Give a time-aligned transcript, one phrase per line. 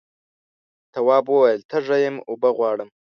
[0.93, 2.89] تواب وویل تږی یم اوبه غواړم.